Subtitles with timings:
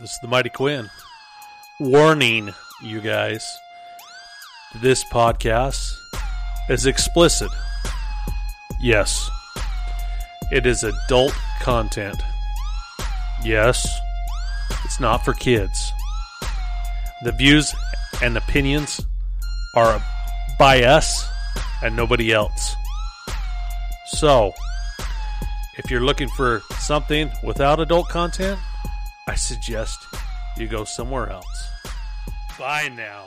[0.00, 0.88] This is the Mighty Quinn.
[1.78, 3.46] Warning, you guys.
[4.80, 5.92] This podcast
[6.70, 7.50] is explicit.
[8.80, 9.28] Yes,
[10.50, 12.16] it is adult content.
[13.44, 13.86] Yes,
[14.86, 15.92] it's not for kids.
[17.22, 17.74] The views
[18.22, 19.06] and opinions
[19.76, 20.02] are
[20.58, 21.28] by us
[21.82, 22.74] and nobody else.
[24.12, 24.54] So,
[25.76, 28.58] if you're looking for something without adult content,
[29.30, 30.08] I suggest
[30.56, 31.70] you go somewhere else.
[32.58, 33.26] Bye now.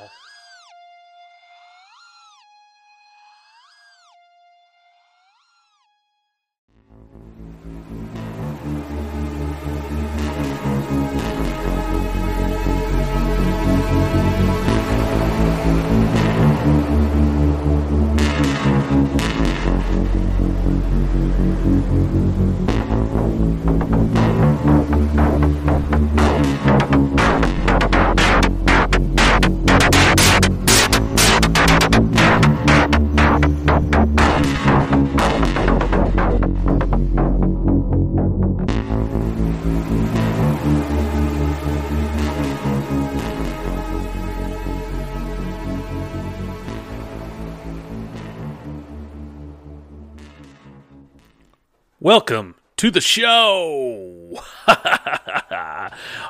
[52.15, 54.39] Welcome to the show.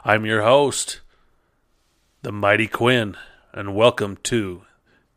[0.06, 1.02] I'm your host,
[2.22, 3.18] the Mighty Quinn,
[3.52, 4.62] and welcome to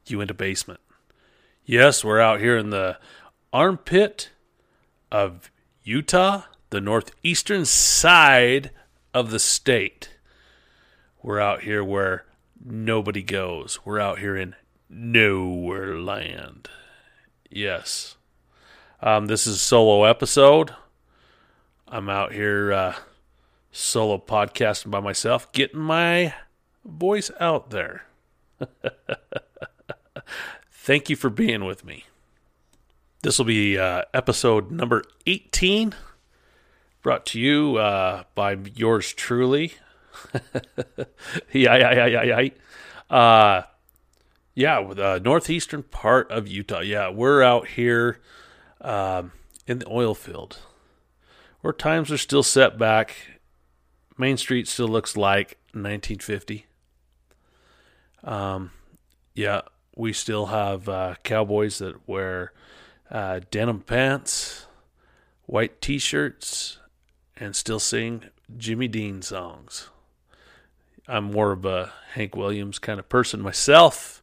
[0.09, 0.81] Uinta Basement.
[1.65, 2.99] Yes, we're out here in the
[3.53, 4.31] armpit
[5.13, 5.53] of
[5.85, 8.73] Utah, the northeastern side
[9.15, 10.17] of the state.
[11.23, 12.25] We're out here where
[12.61, 13.79] nobody goes.
[13.85, 14.57] We're out here in
[14.91, 16.69] nowhere land.
[17.49, 18.16] Yes.
[19.03, 20.75] Um, this is a solo episode.
[21.87, 22.95] I'm out here uh,
[23.71, 26.33] solo podcasting by myself, getting my
[26.83, 28.07] voice out there.
[30.73, 32.05] Thank you for being with me.
[33.23, 35.95] This will be uh, episode number 18,
[37.03, 39.75] brought to you uh, by yours truly.
[41.53, 43.15] yeah, yeah, yeah, yeah, yeah.
[43.15, 43.63] Uh,
[44.55, 46.81] yeah, the northeastern part of Utah.
[46.81, 48.21] Yeah, we're out here
[48.81, 49.33] um,
[49.67, 50.59] in the oil field,
[51.61, 53.17] where times are still set back.
[54.19, 56.67] Main Street still looks like 1950.
[58.25, 58.71] Um,
[59.35, 59.63] yeah,
[59.95, 62.53] we still have uh, cowboys that wear
[63.11, 64.67] uh, denim pants,
[65.47, 66.79] white T-shirts,
[67.37, 68.25] and still sing
[68.57, 69.91] Jimmy Dean songs.
[71.09, 74.23] I'm more of a Hank Williams kind of person myself.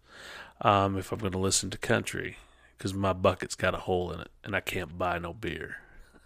[0.61, 2.37] Um, if I'm going to listen to country,
[2.83, 5.77] because my bucket's got a hole in it and I can't buy no beer.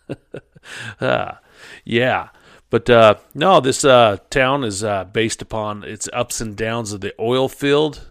[0.99, 1.37] ah,
[1.85, 2.29] yeah.
[2.71, 7.01] But uh, no, this uh, town is uh, based upon its ups and downs of
[7.01, 8.09] the oil field.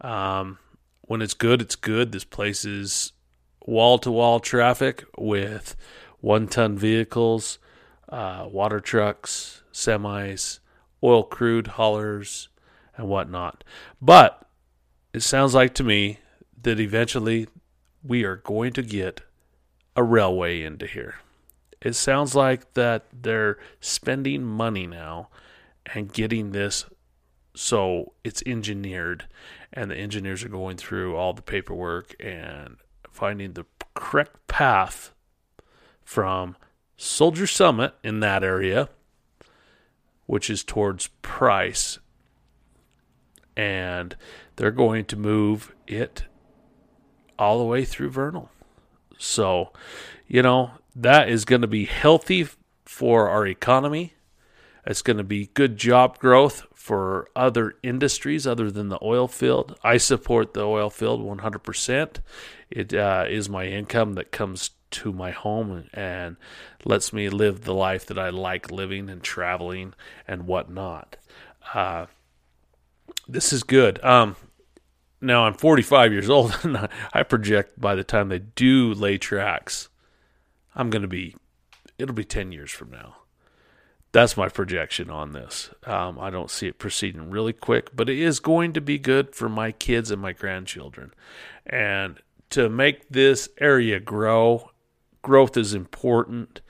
[0.00, 0.56] Um,
[1.02, 2.12] when it's good, it's good.
[2.12, 3.12] This place is
[3.66, 5.76] wall to wall traffic with
[6.22, 7.58] one ton vehicles,
[8.08, 10.60] uh, water trucks, semis,
[11.02, 12.48] oil crude haulers,
[12.96, 13.62] and whatnot.
[14.00, 14.48] But
[15.12, 16.20] it sounds like to me
[16.62, 17.46] that eventually
[18.04, 19.22] we are going to get
[19.96, 21.16] a railway into here.
[21.80, 25.28] It sounds like that they're spending money now
[25.86, 26.86] and getting this
[27.54, 29.26] so it's engineered
[29.72, 32.76] and the engineers are going through all the paperwork and
[33.10, 35.12] finding the correct path
[36.02, 36.56] from
[36.96, 38.88] Soldier Summit in that area
[40.26, 41.98] which is towards Price
[43.56, 44.16] and
[44.56, 46.24] they're going to move it
[47.38, 48.50] all the way through Vernal.
[49.18, 49.72] So,
[50.26, 52.46] you know, that is going to be healthy
[52.84, 54.14] for our economy.
[54.86, 59.78] It's going to be good job growth for other industries other than the oil field.
[59.82, 62.16] I support the oil field 100%.
[62.70, 66.36] It uh, is my income that comes to my home and
[66.84, 69.94] lets me live the life that I like living and traveling
[70.28, 71.16] and whatnot.
[71.72, 72.06] Uh,
[73.26, 74.02] this is good.
[74.04, 74.36] Um,
[75.20, 79.88] now I'm 45 years old, and I project by the time they do lay tracks,
[80.74, 81.36] I'm going to be,
[81.98, 83.16] it'll be 10 years from now.
[84.12, 85.70] That's my projection on this.
[85.84, 89.34] Um, I don't see it proceeding really quick, but it is going to be good
[89.34, 91.12] for my kids and my grandchildren.
[91.66, 92.20] And
[92.50, 94.70] to make this area grow,
[95.22, 96.60] growth is important.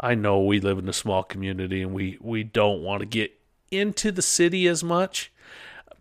[0.00, 3.38] I know we live in a small community and we, we don't want to get
[3.70, 5.30] into the city as much,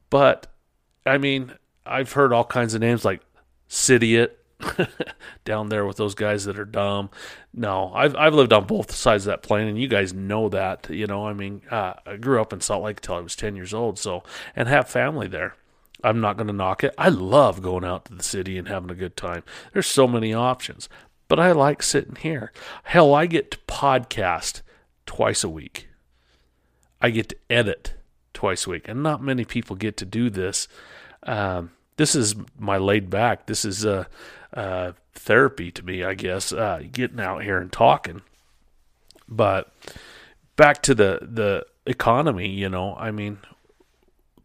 [0.09, 0.47] but
[1.05, 1.53] I mean,
[1.85, 3.21] I've heard all kinds of names like
[3.69, 4.31] Cityit,
[5.45, 7.09] down there with those guys that are dumb.
[7.53, 10.89] No, I've I've lived on both sides of that plane, and you guys know that.
[10.89, 13.55] You know, I mean, uh, I grew up in Salt Lake until I was ten
[13.55, 14.23] years old, so
[14.55, 15.55] and have family there.
[16.03, 16.93] I'm not going to knock it.
[16.97, 19.43] I love going out to the city and having a good time.
[19.71, 20.89] There's so many options,
[21.29, 22.51] but I like sitting here.
[22.83, 24.61] Hell, I get to podcast
[25.05, 25.87] twice a week.
[27.01, 27.93] I get to edit
[28.33, 30.67] twice a week, and not many people get to do this.
[31.25, 33.45] Um, this is my laid back.
[33.45, 34.05] This is uh,
[34.53, 36.51] uh, therapy to me, I guess.
[36.51, 38.21] Uh, getting out here and talking.
[39.27, 39.71] But
[40.55, 43.39] back to the the economy, you know, I mean,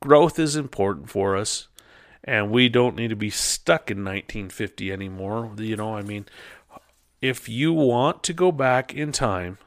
[0.01, 1.69] growth is important for us,
[2.25, 5.53] and we don't need to be stuck in 1950 anymore.
[5.57, 6.27] You know, I mean,
[7.21, 9.59] if you want to go back in time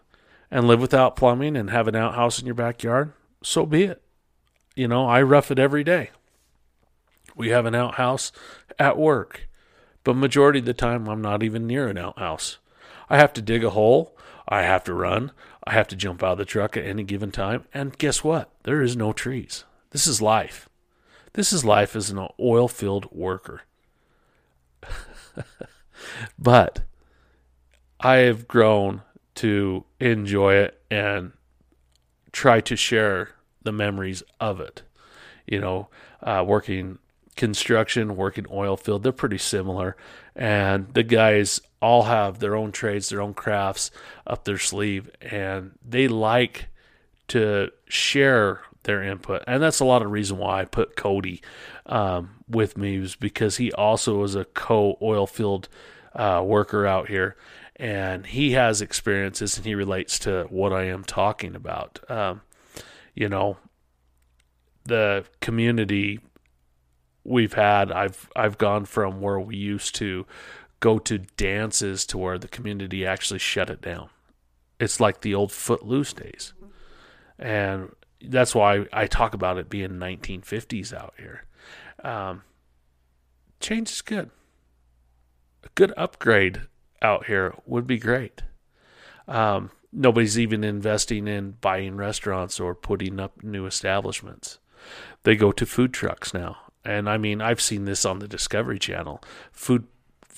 [0.49, 4.01] and live without plumbing and have an outhouse in your backyard, so be it.
[4.75, 6.11] You know, I rough it every day.
[7.41, 8.31] We have an outhouse
[8.77, 9.47] at work,
[10.03, 12.59] but majority of the time I'm not even near an outhouse.
[13.09, 14.15] I have to dig a hole,
[14.47, 15.31] I have to run,
[15.63, 18.51] I have to jump out of the truck at any given time, and guess what?
[18.61, 19.63] There is no trees.
[19.89, 20.69] This is life.
[21.33, 23.63] This is life as an oil field worker.
[26.37, 26.81] but
[27.99, 29.01] I have grown
[29.33, 31.31] to enjoy it and
[32.31, 33.31] try to share
[33.63, 34.83] the memories of it.
[35.47, 35.89] You know,
[36.21, 36.99] uh, working
[37.35, 39.95] construction, working oil field, they're pretty similar.
[40.35, 43.91] And the guys all have their own trades, their own crafts
[44.25, 46.67] up their sleeve, and they like
[47.29, 49.43] to share their input.
[49.47, 51.41] And that's a lot of reason why I put Cody
[51.85, 55.69] um, with me was because he also is a co oil field
[56.13, 57.35] uh, worker out here.
[57.75, 61.99] And he has experiences and he relates to what I am talking about.
[62.09, 62.41] Um,
[63.15, 63.57] you know,
[64.85, 66.19] the community
[67.23, 70.25] we've had, I've I've gone from where we used to
[70.79, 74.09] go to dances to where the community actually shut it down.
[74.79, 76.53] It's like the old footloose days.
[77.37, 81.45] And that's why I talk about it being 1950s out here.
[82.03, 82.43] Um,
[83.59, 84.31] change is good.
[85.63, 86.61] A good upgrade
[87.01, 88.41] out here would be great.
[89.27, 94.57] Um, nobody's even investing in buying restaurants or putting up new establishments.
[95.23, 96.57] They go to food trucks now.
[96.83, 99.21] And I mean, I've seen this on the Discovery Channel.
[99.51, 99.87] Food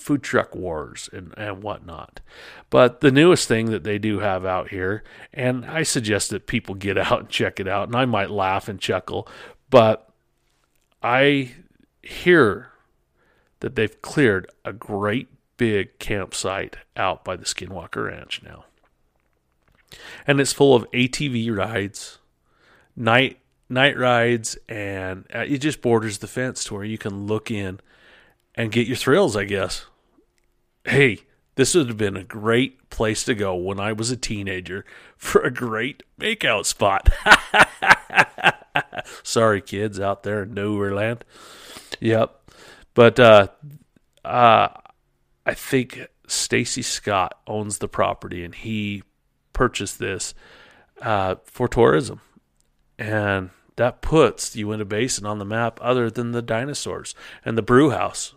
[0.04, 2.20] food truck wars and, and whatnot.
[2.68, 5.02] But the newest thing that they do have out here,
[5.32, 8.68] and I suggest that people get out and check it out, and I might laugh
[8.68, 9.26] and chuckle,
[9.70, 10.10] but
[11.02, 11.54] I
[12.02, 12.70] hear
[13.60, 18.66] that they've cleared a great big campsite out by the Skinwalker Ranch now.
[20.26, 22.18] And it's full of ATV rides,
[22.94, 23.38] night
[23.68, 27.80] night rides, and uh, it just borders the fence to where you can look in
[28.54, 29.86] and get your thrills, I guess.
[30.84, 31.20] Hey,
[31.56, 34.84] this would have been a great place to go when I was a teenager
[35.16, 37.10] for a great makeout spot.
[39.22, 41.20] Sorry, kids out there in Nowhereland.
[42.00, 42.50] Yep.
[42.94, 43.48] But uh,
[44.24, 44.68] uh,
[45.46, 49.02] I think Stacy Scott owns the property and he
[49.52, 50.34] purchased this
[51.02, 52.20] uh, for tourism.
[52.98, 57.14] And that puts you Uinta Basin on the map other than the dinosaurs
[57.44, 58.34] and the brew house.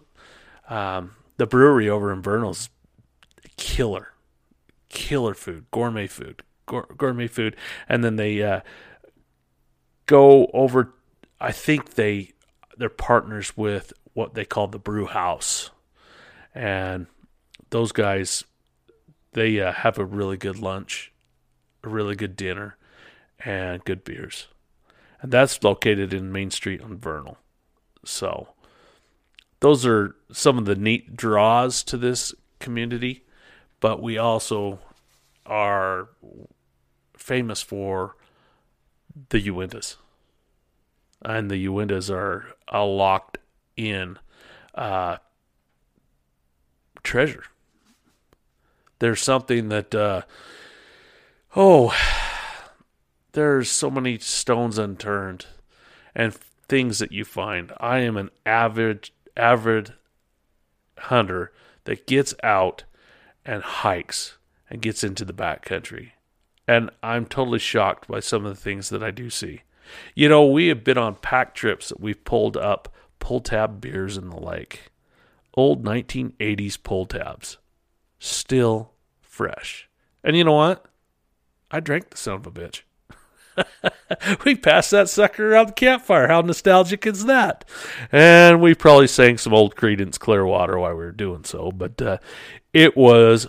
[0.69, 2.69] Um, the brewery over in Vernal's
[3.55, 4.13] killer,
[4.89, 7.55] killer food, gourmet food, gourmet food,
[7.87, 8.61] and then they uh,
[10.07, 10.93] go over.
[11.39, 12.31] I think they
[12.77, 15.69] they're partners with what they call the brew house,
[16.53, 17.05] and
[17.69, 18.43] those guys
[19.33, 21.13] they uh, have a really good lunch,
[21.83, 22.77] a really good dinner,
[23.43, 24.47] and good beers,
[25.21, 27.37] and that's located in Main Street on Vernal.
[28.03, 28.49] So
[29.59, 33.25] those are some of the neat draws to this community,
[33.79, 34.79] but we also
[35.45, 36.09] are
[37.15, 38.15] famous for
[39.29, 39.95] the Uintas.
[41.23, 43.39] And the Uintas are a locked
[43.75, 44.19] in
[44.75, 45.17] uh,
[47.03, 47.43] treasure.
[48.99, 50.21] There's something that, uh,
[51.55, 51.95] oh,
[53.37, 55.45] there's so many stones unturned
[56.15, 57.71] and things that you find.
[57.79, 59.93] I am an avid avid
[60.97, 61.51] hunter
[61.83, 62.83] that gets out
[63.45, 64.39] and hikes
[64.71, 66.13] and gets into the backcountry.
[66.67, 69.61] And I'm totally shocked by some of the things that I do see.
[70.15, 74.17] You know, we have been on pack trips that we've pulled up pull tab beers
[74.17, 74.89] in the lake.
[75.53, 77.59] Old 1980s pull tabs.
[78.17, 79.87] Still fresh.
[80.23, 80.85] And you know what?
[81.69, 82.81] I drank the son of a bitch.
[84.45, 86.27] we passed that sucker around the campfire.
[86.27, 87.65] How nostalgic is that?
[88.11, 92.17] And we probably sang some old Creedence Clearwater while we were doing so, but uh,
[92.73, 93.47] it was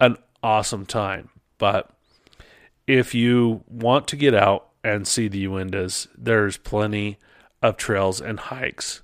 [0.00, 1.30] an awesome time.
[1.58, 1.90] But
[2.86, 7.18] if you want to get out and see the Uintas, there's plenty
[7.62, 9.02] of trails and hikes.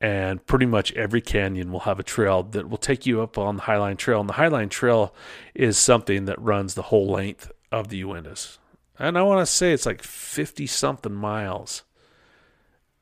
[0.00, 3.56] And pretty much every canyon will have a trail that will take you up on
[3.56, 4.20] the Highline Trail.
[4.20, 5.14] And the Highline Trail
[5.54, 8.56] is something that runs the whole length of the Uintas.
[9.00, 11.84] And I want to say it's like 50 something miles.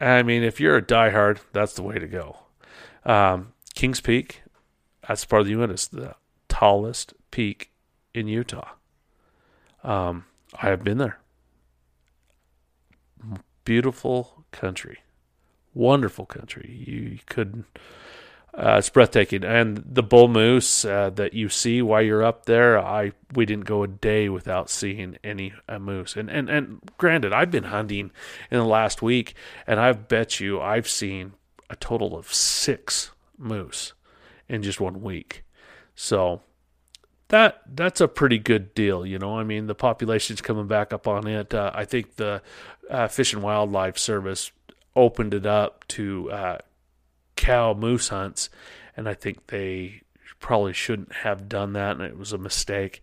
[0.00, 2.36] I mean, if you're a diehard, that's the way to go.
[3.04, 4.42] Um, Kings Peak,
[5.06, 6.14] that's part of the UN, Uintas, the
[6.48, 7.72] tallest peak
[8.14, 8.68] in Utah.
[9.82, 10.26] Um,
[10.62, 11.18] I have been there.
[13.64, 15.00] Beautiful country,
[15.74, 16.84] wonderful country.
[16.86, 17.66] You couldn't.
[18.54, 22.78] Uh, it's breathtaking, and the bull moose uh, that you see while you're up there,
[22.78, 26.16] I we didn't go a day without seeing any a moose.
[26.16, 28.10] And and and granted, I've been hunting
[28.50, 29.34] in the last week,
[29.66, 31.34] and I bet you I've seen
[31.70, 33.92] a total of six moose
[34.48, 35.44] in just one week.
[35.94, 36.40] So
[37.28, 39.38] that that's a pretty good deal, you know.
[39.38, 41.54] I mean, the population's coming back up on it.
[41.54, 42.42] Uh, I think the
[42.90, 44.50] uh, Fish and Wildlife Service
[44.96, 46.58] opened it up to uh,
[47.38, 48.50] cow moose hunts,
[48.96, 50.02] and I think they
[50.40, 53.02] probably shouldn't have done that, and it was a mistake.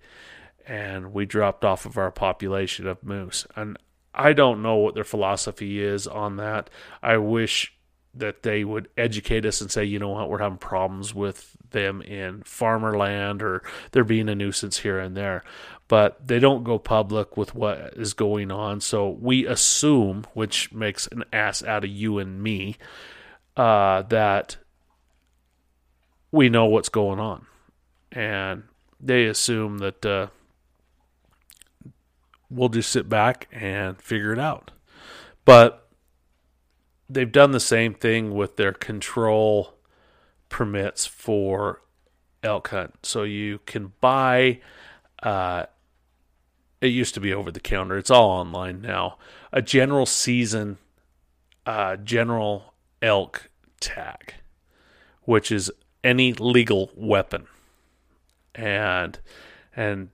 [0.67, 3.77] And we dropped off of our population of moose, and
[4.13, 6.69] I don't know what their philosophy is on that.
[7.01, 7.73] I wish
[8.13, 12.01] that they would educate us and say, you know what, we're having problems with them
[12.01, 13.61] in farmer land or
[13.91, 15.43] they're being a nuisance here and there.
[15.87, 18.79] But they don't go public with what is going on.
[18.79, 22.77] So we assume, which makes an ass out of you and me,
[23.57, 24.57] uh, that
[26.31, 27.45] we know what's going on.
[28.11, 28.63] And
[28.99, 30.27] they assume that uh,
[32.49, 34.71] we'll just sit back and figure it out.
[35.43, 35.87] But
[37.09, 39.75] they've done the same thing with their control
[40.49, 41.81] permits for
[42.43, 43.05] elk hunt.
[43.05, 44.61] So you can buy.
[45.21, 45.65] Uh,
[46.81, 47.97] it used to be over the counter.
[47.97, 49.17] It's all online now.
[49.51, 50.77] A general season,
[51.65, 52.74] uh, general
[53.05, 54.33] elk tag,
[55.21, 55.71] which is
[56.03, 57.45] any legal weapon,
[58.55, 59.19] and
[59.75, 60.09] and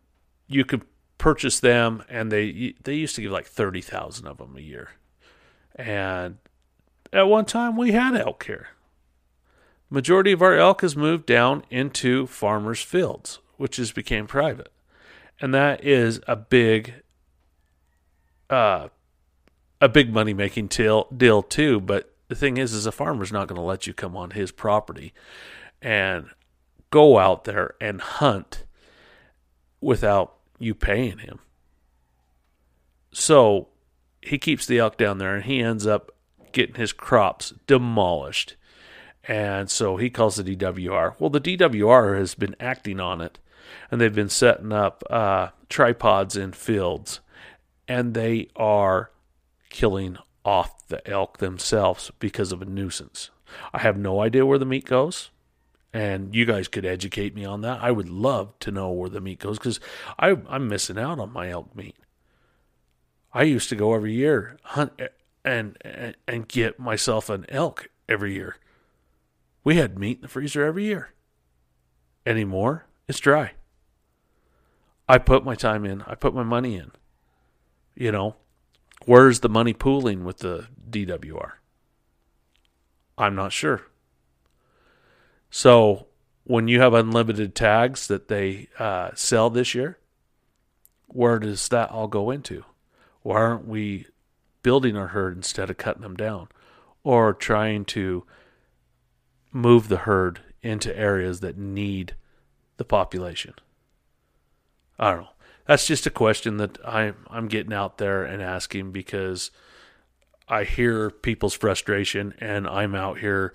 [0.47, 0.83] you could
[1.17, 4.91] purchase them, and they they used to give like thirty thousand of them a year,
[5.75, 6.37] and
[7.13, 8.67] at one time we had elk here.
[9.89, 14.71] Majority of our elk has moved down into farmers' fields, which has became private.
[15.41, 16.93] And that is a big
[18.49, 18.89] uh
[19.81, 23.49] a big money making deal deal too, but the thing is is a farmer's not
[23.49, 25.13] going to let you come on his property
[25.81, 26.27] and
[26.89, 28.63] go out there and hunt
[29.81, 31.39] without you paying him.
[33.11, 33.67] So
[34.21, 36.09] he keeps the elk down there and he ends up
[36.53, 38.55] getting his crops demolished.
[39.27, 41.15] And so he calls the DWR.
[41.19, 43.39] Well, the DWR has been acting on it,
[43.91, 47.19] and they've been setting up uh, tripods in fields,
[47.89, 49.11] and they are
[49.69, 53.29] killing off the elk themselves because of a nuisance.
[53.73, 55.29] I have no idea where the meat goes,
[55.93, 57.81] and you guys could educate me on that.
[57.81, 59.79] I would love to know where the meat goes because
[60.17, 61.97] I'm missing out on my elk meat.
[63.33, 64.93] I used to go every year hunt
[65.43, 68.57] and, and and get myself an elk every year.
[69.63, 71.13] We had meat in the freezer every year.
[72.25, 73.53] Anymore, it's dry.
[75.07, 76.01] I put my time in.
[76.03, 76.91] I put my money in.
[77.95, 78.35] You know,
[79.05, 81.53] where's the money pooling with the DWR?
[83.17, 83.83] I'm not sure.
[85.49, 86.07] So
[86.43, 89.99] when you have unlimited tags that they uh, sell this year,
[91.07, 92.63] where does that all go into?
[93.21, 94.07] Why aren't we
[94.63, 96.47] building our herd instead of cutting them down
[97.03, 98.25] or trying to
[99.51, 102.15] move the herd into areas that need
[102.77, 103.53] the population?
[104.97, 105.29] I don't know.
[105.65, 109.51] That's just a question that I'm I'm getting out there and asking because
[110.47, 113.53] I hear people's frustration and I'm out here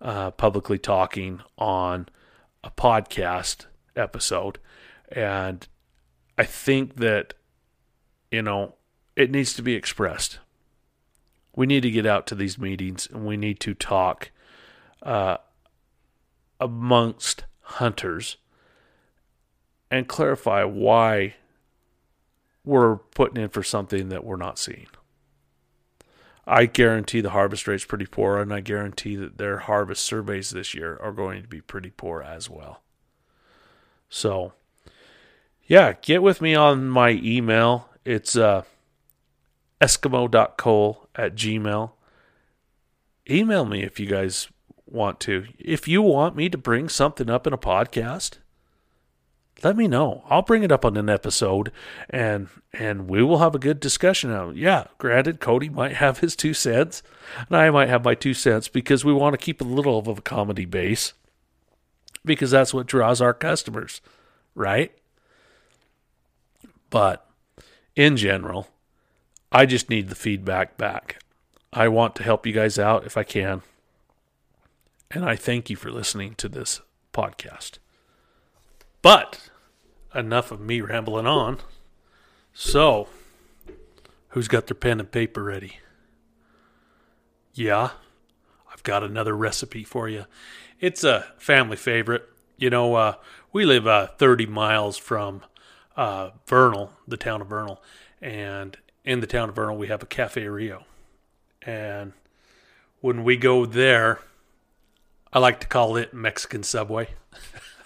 [0.00, 2.08] uh, publicly talking on
[2.62, 4.58] a podcast episode.
[5.10, 5.66] And
[6.36, 7.34] I think that
[8.30, 8.76] you know
[9.16, 10.38] it needs to be expressed.
[11.56, 14.30] We need to get out to these meetings and we need to talk
[15.02, 15.38] uh,
[16.60, 18.36] amongst hunters
[19.90, 21.34] and clarify why
[22.68, 24.86] we're putting in for something that we're not seeing.
[26.46, 30.74] I guarantee the harvest rate's pretty poor, and I guarantee that their harvest surveys this
[30.74, 32.82] year are going to be pretty poor as well.
[34.10, 34.52] So,
[35.66, 37.88] yeah, get with me on my email.
[38.04, 38.62] It's uh,
[39.80, 41.90] eskimo.cole at gmail.
[43.30, 44.48] Email me if you guys
[44.86, 45.46] want to.
[45.58, 48.38] If you want me to bring something up in a podcast,
[49.62, 50.22] let me know.
[50.28, 51.72] I'll bring it up on an episode
[52.10, 54.56] and and we will have a good discussion it.
[54.56, 57.02] Yeah, granted Cody might have his two cents
[57.48, 60.08] and I might have my two cents because we want to keep a little of
[60.08, 61.12] a comedy base
[62.24, 64.00] because that's what draws our customers,
[64.54, 64.92] right?
[66.90, 67.28] But
[67.96, 68.68] in general,
[69.50, 71.20] I just need the feedback back.
[71.72, 73.62] I want to help you guys out if I can.
[75.10, 76.80] And I thank you for listening to this
[77.12, 77.78] podcast.
[79.02, 79.50] But
[80.14, 81.58] enough of me rambling on.
[82.52, 83.08] So,
[84.30, 85.78] who's got their pen and paper ready?
[87.54, 87.90] Yeah,
[88.72, 90.26] I've got another recipe for you.
[90.80, 92.28] It's a family favorite.
[92.56, 93.14] You know, uh,
[93.52, 95.42] we live uh, 30 miles from
[95.96, 97.82] uh, Vernal, the town of Vernal,
[98.20, 100.84] and in the town of Vernal we have a Cafe Rio.
[101.62, 102.12] And
[103.00, 104.20] when we go there,
[105.32, 107.10] I like to call it Mexican Subway.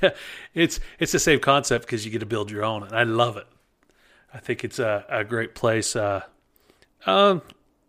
[0.54, 3.36] it's it's the same concept because you get to build your own, and I love
[3.36, 3.46] it.
[4.32, 5.94] I think it's a, a great place.
[5.94, 6.22] Uh,
[7.06, 7.42] um,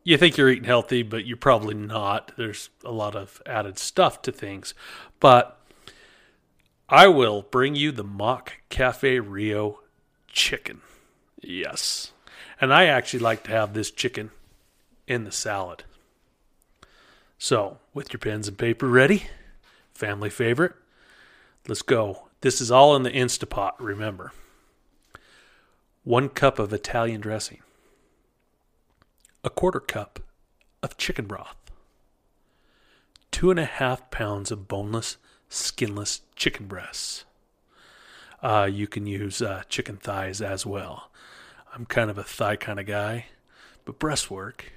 [0.03, 2.33] you think you're eating healthy, but you're probably not.
[2.35, 4.73] There's a lot of added stuff to things,
[5.19, 5.59] but
[6.89, 9.79] I will bring you the Mock Cafe Rio
[10.27, 10.81] chicken.
[11.41, 12.11] Yes,
[12.59, 14.31] and I actually like to have this chicken
[15.07, 15.83] in the salad.
[17.37, 19.23] So, with your pens and paper ready,
[19.93, 20.73] family favorite,
[21.67, 22.27] let's go.
[22.41, 24.33] This is all in the Instapot, remember.
[26.03, 27.61] One cup of Italian dressing,
[29.43, 30.19] a quarter cup
[30.81, 31.55] of chicken broth,
[33.31, 35.15] two and a half pounds of boneless,
[35.47, 37.23] skinless chicken breasts.
[38.41, 41.09] Uh, you can use uh, chicken thighs as well.
[41.73, 43.27] I'm kind of a thigh kind of guy,
[43.85, 44.73] but breast work.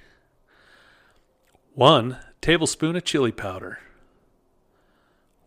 [1.73, 3.79] One tablespoon of chili powder,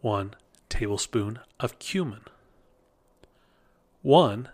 [0.03, 0.35] one
[0.71, 2.23] tablespoon of cumin,
[4.01, 4.49] one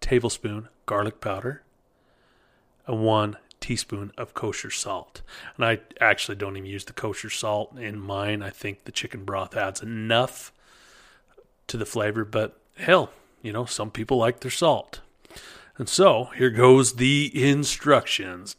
[0.00, 1.62] tablespoon garlic powder,
[2.86, 5.22] and one teaspoon of kosher salt.
[5.56, 8.42] And I actually don't even use the kosher salt in mine.
[8.42, 10.52] I think the chicken broth adds enough
[11.66, 13.10] to the flavor, but hell,
[13.42, 15.00] you know, some people like their salt.
[15.78, 18.56] And so here goes the instructions.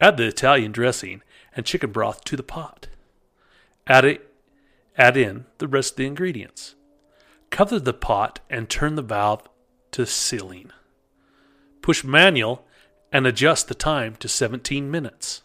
[0.00, 1.22] Add the Italian dressing
[1.54, 2.88] and chicken broth to the pot.
[3.86, 4.32] Add it
[4.96, 6.74] add in the rest of the ingredients.
[7.50, 9.48] Cover the pot and turn the valve
[9.92, 10.70] to sealing.
[11.80, 12.66] Push manual
[13.10, 15.42] and adjust the time to 17 minutes.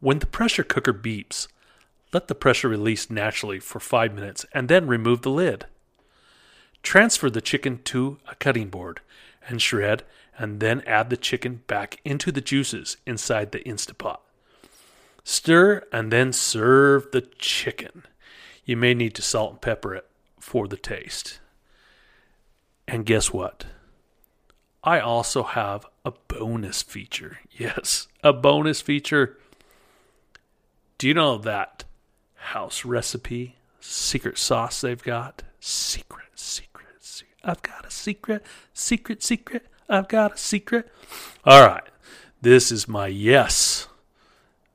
[0.00, 1.48] When the pressure cooker beeps,
[2.12, 5.66] let the pressure release naturally for 5 minutes and then remove the lid.
[6.82, 9.00] Transfer the chicken to a cutting board
[9.46, 10.04] and shred
[10.38, 14.18] and then add the chicken back into the juices inside the Instapot.
[15.30, 18.04] Stir and then serve the chicken.
[18.64, 20.06] You may need to salt and pepper it
[20.40, 21.38] for the taste.
[22.88, 23.66] And guess what?
[24.82, 27.40] I also have a bonus feature.
[27.50, 29.36] Yes, a bonus feature.
[30.96, 31.84] Do you know that
[32.36, 35.42] house recipe secret sauce they've got?
[35.60, 37.36] Secret, secret, secret.
[37.44, 39.66] I've got a secret, secret, secret.
[39.90, 40.90] I've got a secret.
[41.44, 41.84] All right.
[42.40, 43.87] This is my yes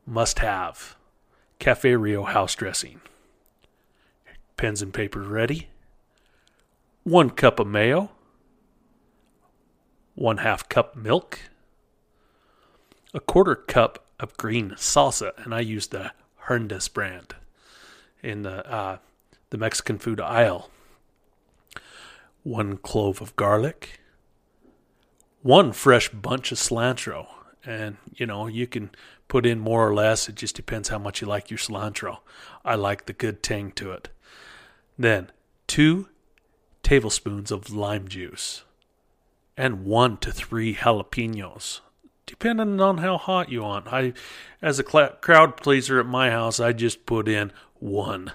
[0.06, 0.96] must have
[1.60, 3.02] Cafe Rio house dressing.
[4.58, 5.70] Pens and paper ready.
[7.04, 8.12] One cup of mayo.
[10.16, 11.40] One half cup milk.
[13.14, 17.36] A quarter cup of green salsa, and I use the Hernandez brand
[18.22, 18.98] in the uh,
[19.50, 20.70] the Mexican food aisle.
[22.44, 24.00] One clove of garlic
[25.44, 27.28] one fresh bunch of cilantro.
[27.66, 28.92] And, you know, you can
[29.28, 30.28] put in more or less.
[30.28, 32.20] It just depends how much you like your cilantro.
[32.66, 34.10] I like the good tang to it.
[34.98, 35.32] Then,
[35.68, 36.10] two
[36.82, 38.64] tablespoons of lime juice
[39.56, 41.80] and one to three jalapenos,
[42.26, 43.88] depending on how hot you want.
[43.88, 44.14] I,
[44.62, 48.34] as a cl- crowd pleaser at my house, I just put in one.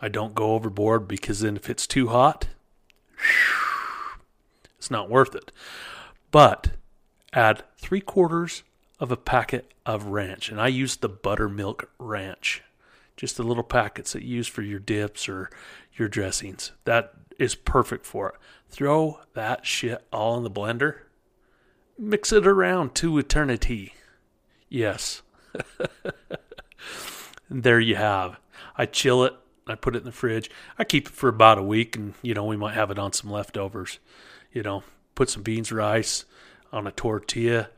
[0.00, 2.46] I don't go overboard because then if it's too hot,
[4.78, 5.50] it's not worth it
[6.30, 6.70] but
[7.32, 8.62] add three quarters
[9.00, 10.50] of a packet of ranch.
[10.50, 12.62] And I use the buttermilk ranch,
[13.16, 15.50] just the little packets that you use for your dips or
[15.94, 16.72] your dressings.
[16.84, 18.34] That is perfect for it.
[18.68, 21.00] Throw that shit all in the blender,
[21.96, 23.94] mix it around to eternity.
[24.68, 25.22] Yes.
[27.50, 28.38] there you have.
[28.76, 29.34] I chill it
[29.68, 30.50] I put it in the fridge.
[30.78, 33.12] I keep it for about a week, and you know we might have it on
[33.12, 33.98] some leftovers.
[34.52, 34.82] You know,
[35.14, 36.24] put some beans rice
[36.72, 37.70] on a tortilla,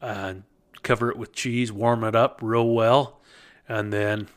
[0.00, 0.44] and
[0.82, 3.20] cover it with cheese, warm it up real well,
[3.68, 4.28] and then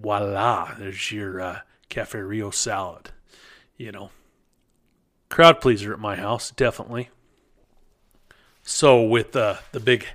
[0.00, 3.10] voila, there's your uh, Cafe Rio salad.
[3.76, 4.10] You know,
[5.28, 7.10] crowd pleaser at my house, definitely.
[8.62, 10.06] So with uh, the big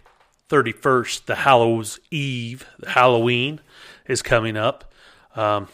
[0.49, 3.59] 31st, the Hallows Eve, the Halloween
[4.07, 4.91] is coming up.
[5.35, 5.67] Um,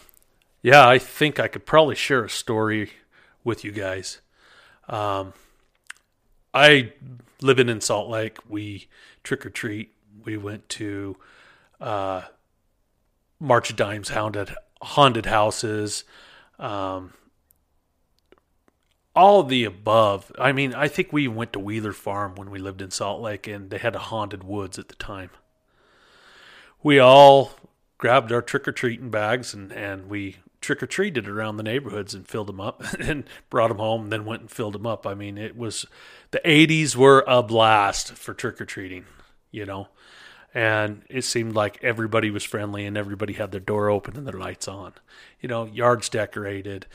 [0.62, 2.92] yeah, I think I could probably share a story
[3.44, 4.20] with you guys.
[4.90, 5.34] Um,
[6.56, 6.94] I
[7.42, 8.88] living in Salt Lake, we
[9.24, 9.92] trick or treat.
[10.24, 11.18] We went to
[11.82, 12.24] uh,
[13.40, 16.06] March of Dimes haunted haunted houses.
[16.58, 17.14] Um,
[19.16, 20.32] all the above.
[20.38, 23.48] I mean, I think we went to Wheeler Farm when we lived in Salt Lake,
[23.48, 25.30] and they had a haunted woods at the time.
[26.84, 27.54] We all
[27.98, 32.14] grabbed our trick or treating bags and, and we trick or treated around the neighborhoods
[32.14, 35.06] and filled them up and brought them home and then went and filled them up.
[35.06, 35.86] I mean, it was
[36.32, 39.06] the 80s were a blast for trick or treating,
[39.52, 39.88] you know,
[40.54, 44.40] and it seemed like everybody was friendly and everybody had their door open and their
[44.40, 44.94] lights on,
[45.40, 46.86] you know, yards decorated,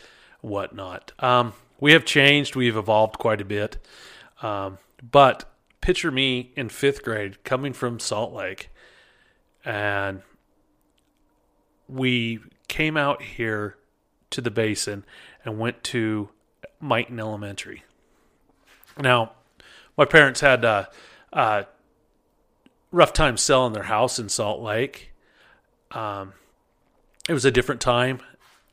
[0.41, 1.13] whatnot.
[1.19, 3.79] Um, we have changed, we've evolved quite a bit.
[4.43, 4.79] Um,
[5.11, 5.45] but
[5.81, 8.71] picture me in fifth grade coming from Salt Lake
[9.65, 10.23] and
[11.89, 13.77] we came out here
[14.31, 15.05] to the basin
[15.45, 16.31] and went to
[16.81, 17.83] Myton Elementary.
[18.97, 19.33] Now,
[19.99, 20.89] my parents had a,
[21.33, 21.67] a
[22.93, 25.11] rough time selling their house in Salt Lake.
[25.91, 26.35] Um,
[27.29, 28.21] it was a different time,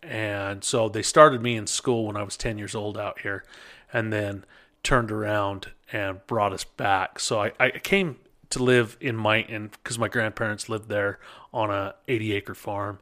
[0.03, 3.43] and so they started me in school when I was 10 years old out here,
[3.91, 4.45] and then
[4.83, 7.19] turned around and brought us back.
[7.19, 8.17] So I, I came
[8.51, 11.19] to live in Myton because my grandparents lived there
[11.51, 12.99] on a 80 acre farm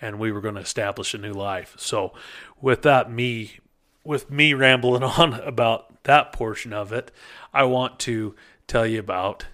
[0.00, 1.74] and we were going to establish a new life.
[1.78, 2.12] So
[2.60, 3.58] with that me
[4.04, 7.10] with me rambling on about that portion of it,
[7.52, 8.34] I want to
[8.66, 9.46] tell you about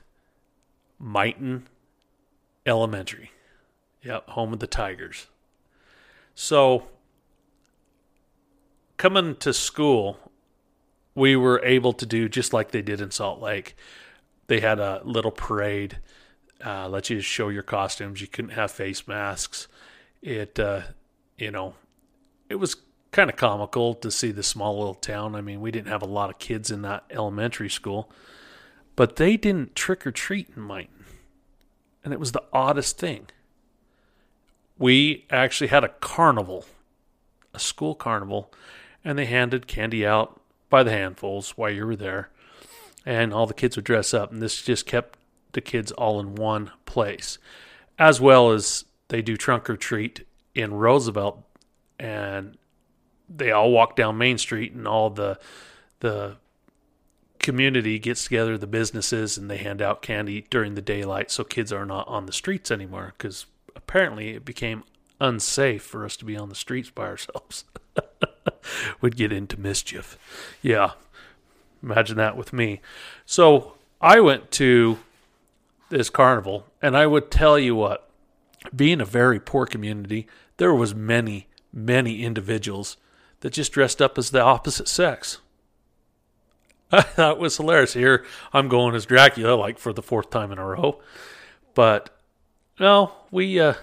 [1.02, 1.62] Myton
[2.66, 3.32] Elementary.
[4.02, 5.28] Yep, home of the Tigers.
[6.34, 6.88] So
[8.96, 10.18] coming to school,
[11.14, 13.76] we were able to do just like they did in Salt Lake
[14.46, 15.98] they had a little parade,
[16.64, 18.20] uh, let you show your costumes.
[18.20, 19.68] You couldn't have face masks.
[20.24, 20.80] It, uh,
[21.38, 21.74] you know,
[22.48, 22.76] it was
[23.12, 25.36] kind of comical to see the small little town.
[25.36, 28.10] I mean, we didn't have a lot of kids in that elementary school,
[28.96, 31.04] but they didn't trick or treat in Myton.
[32.02, 33.28] And it was the oddest thing.
[34.78, 36.64] We actually had a carnival,
[37.52, 38.52] a school carnival,
[39.04, 42.30] and they handed candy out by the handfuls while you were there
[43.06, 45.18] and all the kids would dress up, and this just kept
[45.52, 47.38] the kids all in one place,
[47.98, 51.42] as well as they do trunk or treat in Roosevelt,
[51.98, 52.56] and
[53.28, 55.38] they all walk down Main Street, and all the
[56.00, 56.36] the
[57.38, 61.72] community gets together, the businesses, and they hand out candy during the daylight, so kids
[61.72, 63.14] are not on the streets anymore.
[63.16, 64.84] Because apparently, it became
[65.20, 67.64] unsafe for us to be on the streets by ourselves.
[69.00, 70.18] We'd get into mischief.
[70.62, 70.92] Yeah,
[71.84, 72.80] Imagine that with me.
[73.26, 74.98] So I went to
[75.90, 78.08] this carnival, and I would tell you what,
[78.74, 82.96] being a very poor community, there was many, many individuals
[83.40, 85.38] that just dressed up as the opposite sex.
[86.92, 87.94] I thought was hilarious.
[87.94, 91.00] Here I'm going as Dracula, like for the fourth time in a row.
[91.74, 92.10] But
[92.78, 93.74] no, we uh,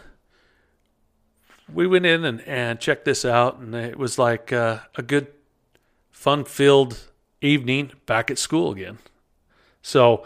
[1.74, 5.28] we went in and, and checked this out, and it was like uh, a good,
[6.12, 7.00] fun-filled
[7.42, 9.00] evening back at school again.
[9.82, 10.24] So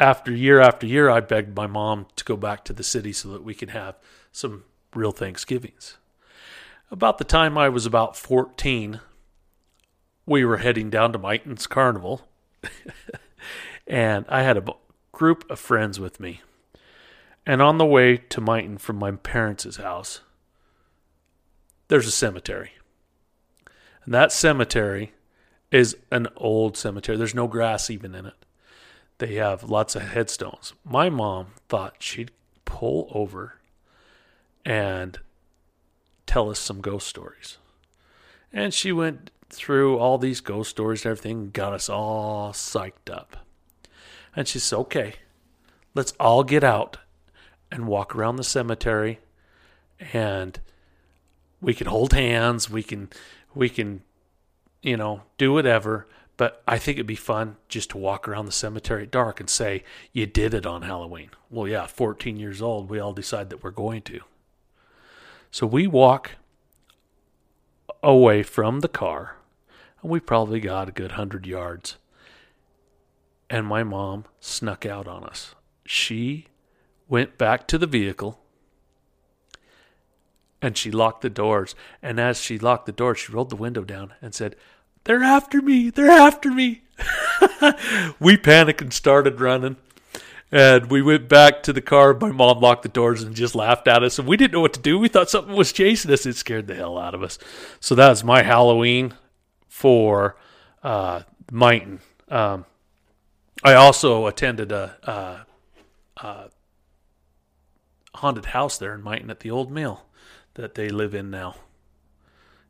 [0.00, 3.28] after year after year, I begged my mom to go back to the city so
[3.28, 3.96] that we could have
[4.32, 5.98] some real Thanksgivings.
[6.90, 9.00] About the time I was about 14,
[10.26, 12.26] we were heading down to Myton's Carnival,
[13.86, 14.64] and I had a
[15.12, 16.40] group of friends with me.
[17.46, 20.20] And on the way to Myton from my parents' house,
[21.88, 22.72] there's a cemetery.
[24.04, 25.12] And that cemetery
[25.70, 27.18] is an old cemetery.
[27.18, 28.34] There's no grass even in it.
[29.20, 30.72] They have lots of headstones.
[30.82, 32.30] My mom thought she'd
[32.64, 33.60] pull over
[34.64, 35.18] and
[36.24, 37.58] tell us some ghost stories.
[38.50, 43.36] And she went through all these ghost stories and everything, got us all psyched up.
[44.34, 45.14] And she said, okay,
[45.94, 46.96] let's all get out
[47.70, 49.18] and walk around the cemetery
[50.14, 50.58] and
[51.60, 53.10] we can hold hands, we can
[53.54, 54.02] we can
[54.82, 56.06] you know, do whatever.
[56.40, 59.50] But I think it'd be fun just to walk around the cemetery at dark and
[59.50, 61.28] say, you did it on Halloween.
[61.50, 64.20] Well, yeah, 14 years old, we all decide that we're going to.
[65.50, 66.30] So we walk
[68.02, 69.36] away from the car,
[70.00, 71.98] and we probably got a good hundred yards.
[73.50, 75.54] And my mom snuck out on us.
[75.84, 76.46] She
[77.06, 78.40] went back to the vehicle
[80.62, 81.74] and she locked the doors.
[82.02, 84.56] And as she locked the door, she rolled the window down and said,
[85.04, 85.90] They're after me!
[85.90, 86.82] They're after me!
[88.20, 89.76] we panicked and started running.
[90.52, 92.12] And we went back to the car.
[92.14, 94.18] My mom locked the doors and just laughed at us.
[94.18, 94.98] And we didn't know what to do.
[94.98, 96.26] We thought something was chasing us.
[96.26, 97.38] It scared the hell out of us.
[97.78, 99.14] So that was my Halloween
[99.68, 100.36] for
[100.82, 102.00] uh, Myton.
[102.28, 102.66] Um,
[103.62, 104.96] I also attended a,
[106.18, 106.50] a, a,
[108.14, 110.04] haunted house there in Myton at the old mill
[110.54, 111.54] that they live in now.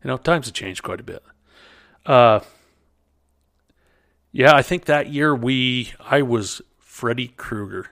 [0.05, 1.23] You know, times have changed quite a bit.
[2.07, 2.41] Uh,
[4.33, 7.87] yeah, I think that year we I was Freddy Krueger.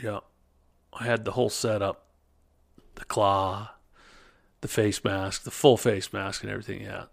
[0.00, 0.20] Yeah.
[0.92, 2.02] I had the whole setup.
[2.94, 3.70] The claw,
[4.62, 7.04] the face mask, the full face mask and everything, yeah.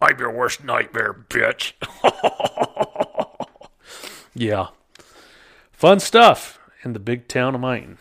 [0.00, 1.72] I'm your worst nightmare, bitch.
[4.34, 4.68] yeah.
[5.72, 7.96] Fun stuff in the big town of Myton.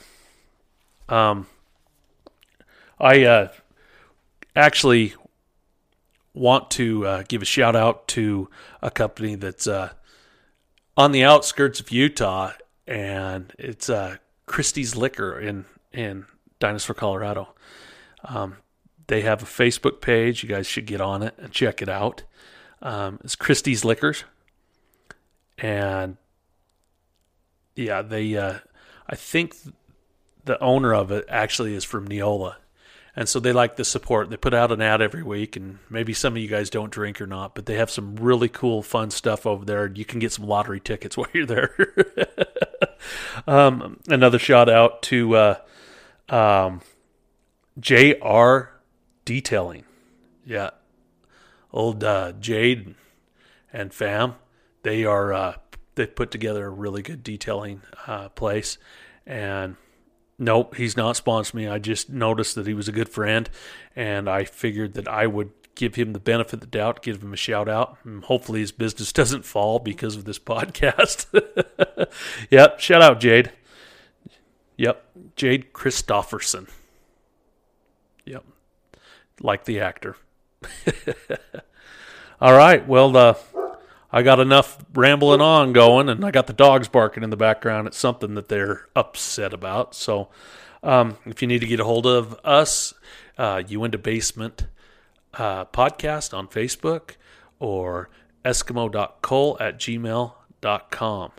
[1.10, 1.48] Um
[3.00, 3.48] I uh
[4.56, 5.16] actually
[6.34, 8.50] want to uh, give a shout out to
[8.82, 9.93] a company that's uh,
[10.98, 12.52] on the outskirts of Utah,
[12.88, 16.26] and it's uh, Christie's Liquor in in
[16.60, 17.54] Dinosaur, Colorado.
[18.26, 18.58] Um,
[19.08, 20.43] they have a Facebook page.
[20.43, 22.24] You guys should get on it and check it out.
[22.82, 24.24] Um, it's Christie's Liquors,
[25.58, 26.17] and
[27.76, 28.36] yeah, they.
[28.36, 28.60] Uh,
[29.08, 29.56] I think
[30.46, 32.56] the owner of it actually is from Neola,
[33.15, 34.30] and so they like the support.
[34.30, 37.21] They put out an ad every week, and maybe some of you guys don't drink
[37.21, 39.88] or not, but they have some really cool, fun stuff over there.
[39.88, 41.76] You can get some lottery tickets while you're there.
[43.47, 45.56] um, another shout out to uh,
[46.30, 46.82] um,
[47.80, 48.71] JR
[49.26, 49.86] Detailing.
[50.45, 50.71] Yeah,
[51.71, 52.95] old uh, Jade
[53.71, 54.36] and fam,
[54.84, 55.56] they are uh,
[55.95, 58.78] they put together a really good detailing uh, place,
[59.26, 59.76] and
[60.39, 61.67] Nope, he's not sponsoring me.
[61.67, 63.50] I just noticed that he was a good friend,
[63.96, 67.34] and I figured that I would give him the benefit of the doubt, give him
[67.34, 71.28] a shout out, and hopefully his business doesn't fall because of this podcast.
[72.50, 73.52] yep, shout out Jade.
[74.78, 75.04] Yep,
[75.36, 76.67] Jade Christofferson.
[78.26, 78.43] Yep,
[79.41, 80.15] like the actor.
[82.41, 83.36] All right, well, uh,
[84.15, 87.88] I got enough rambling on going, and I got the dogs barking in the background.
[87.88, 89.95] It's something that they're upset about.
[89.95, 90.30] So,
[90.84, 92.93] um, if you need to get a hold of us,
[93.39, 94.67] uh, Uinta Basement
[95.34, 97.15] uh, podcast on Facebook
[97.58, 98.12] or
[98.45, 101.32] eskimo.cole at gmail.com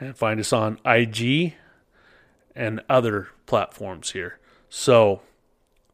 [0.00, 1.54] and find us on IG
[2.56, 4.40] and other platforms here.
[4.68, 5.20] So,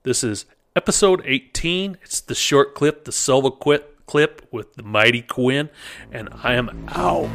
[0.03, 1.99] this is episode 18.
[2.01, 5.71] It's the short clip, the solo quit clip with the mighty Quinn,
[6.13, 7.31] and I am out.